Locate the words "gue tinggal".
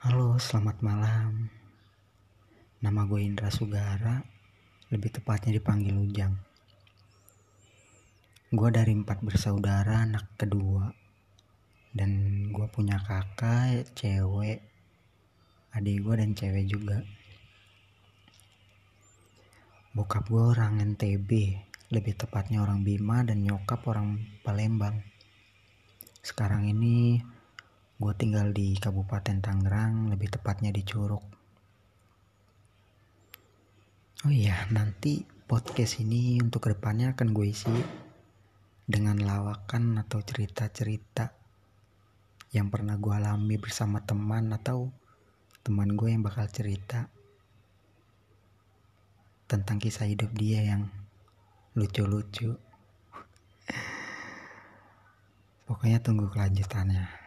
28.00-28.56